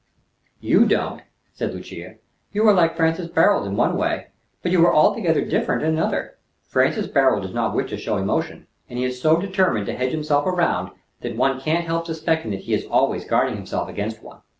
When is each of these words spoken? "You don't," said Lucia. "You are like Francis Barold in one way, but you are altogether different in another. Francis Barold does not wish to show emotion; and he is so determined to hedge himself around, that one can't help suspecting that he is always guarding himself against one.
"You 0.59 0.87
don't," 0.87 1.21
said 1.53 1.75
Lucia. 1.75 2.15
"You 2.53 2.67
are 2.67 2.73
like 2.73 2.95
Francis 2.97 3.27
Barold 3.27 3.67
in 3.67 3.75
one 3.75 3.95
way, 3.95 4.29
but 4.63 4.71
you 4.71 4.83
are 4.87 4.91
altogether 4.91 5.45
different 5.45 5.83
in 5.83 5.89
another. 5.89 6.39
Francis 6.63 7.05
Barold 7.05 7.43
does 7.43 7.53
not 7.53 7.75
wish 7.75 7.91
to 7.91 7.97
show 7.97 8.17
emotion; 8.17 8.65
and 8.89 8.97
he 8.97 9.05
is 9.05 9.21
so 9.21 9.39
determined 9.39 9.85
to 9.85 9.93
hedge 9.95 10.11
himself 10.11 10.47
around, 10.47 10.89
that 11.19 11.37
one 11.37 11.59
can't 11.61 11.85
help 11.85 12.07
suspecting 12.07 12.49
that 12.49 12.61
he 12.61 12.73
is 12.73 12.87
always 12.87 13.25
guarding 13.25 13.53
himself 13.55 13.87
against 13.87 14.23
one. 14.23 14.39